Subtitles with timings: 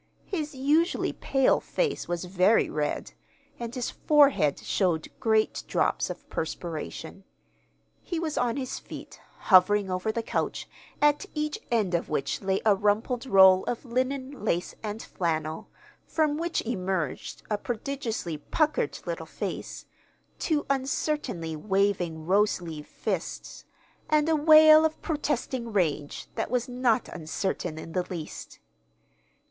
[0.25, 3.13] His usually pale face was very red,
[3.59, 7.23] and his forehead showed great drops of perspiration.
[8.01, 10.67] He was on his feet, hovering over the couch,
[11.03, 15.69] at each end of which lay a rumpled roll of linen, lace, and flannel,
[16.07, 19.85] from which emerged a prodigiously puckered little face,
[20.39, 23.65] two uncertainly waving rose leaf fists,
[24.09, 28.57] and a wail of protesting rage that was not uncertain in the least.